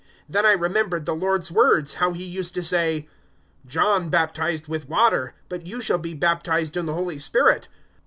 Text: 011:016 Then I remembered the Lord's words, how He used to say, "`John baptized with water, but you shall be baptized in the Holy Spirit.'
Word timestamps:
011:016 0.01 0.07
Then 0.33 0.45
I 0.47 0.51
remembered 0.53 1.05
the 1.05 1.13
Lord's 1.13 1.51
words, 1.51 1.93
how 1.93 2.11
He 2.11 2.23
used 2.23 2.55
to 2.55 2.63
say, 2.63 3.07
"`John 3.67 4.09
baptized 4.09 4.67
with 4.67 4.89
water, 4.89 5.35
but 5.47 5.67
you 5.67 5.79
shall 5.79 5.99
be 5.99 6.15
baptized 6.15 6.75
in 6.75 6.87
the 6.87 6.95
Holy 6.95 7.19
Spirit.' 7.19 7.67